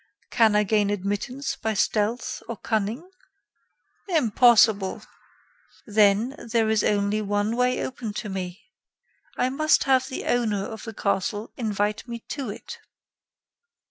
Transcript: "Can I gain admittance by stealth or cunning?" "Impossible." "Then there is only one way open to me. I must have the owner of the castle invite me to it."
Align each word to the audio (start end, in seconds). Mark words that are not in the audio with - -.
"Can 0.31 0.55
I 0.55 0.63
gain 0.63 0.89
admittance 0.89 1.55
by 1.55 1.75
stealth 1.75 2.41
or 2.49 2.57
cunning?" 2.57 3.07
"Impossible." 4.07 5.03
"Then 5.85 6.35
there 6.51 6.69
is 6.71 6.83
only 6.83 7.21
one 7.21 7.55
way 7.55 7.85
open 7.85 8.11
to 8.13 8.27
me. 8.27 8.61
I 9.37 9.51
must 9.51 9.83
have 9.83 10.07
the 10.09 10.25
owner 10.25 10.65
of 10.65 10.85
the 10.85 10.93
castle 10.95 11.51
invite 11.55 12.07
me 12.07 12.17
to 12.29 12.49
it." 12.49 12.79